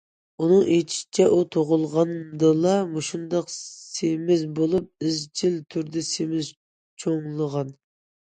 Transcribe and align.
ئۇنىڭ 0.43 0.61
ئېيتىشىچە، 0.75 1.25
ئۇ 1.33 1.41
تۇغۇلغاندىلا 1.55 2.71
مۇشۇنداق 2.93 3.51
سېمىز 3.55 4.45
بولۇپ، 4.61 5.07
ئىزچىل 5.09 5.61
تۈردە 5.75 6.03
سېمىز 6.09 6.51
چوڭلىغان. 7.05 7.71